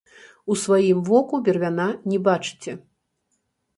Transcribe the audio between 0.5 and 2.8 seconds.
У сваім воку бервяна не бачыце!